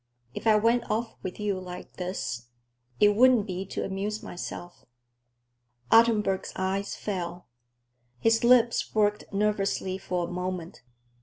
[0.33, 2.47] If I went off with you like this,
[2.99, 4.83] it wouldn't be to amuse myself."
[5.91, 7.45] Ottenburg's eyes fell.
[8.19, 10.81] His lips worked nervously for a moment.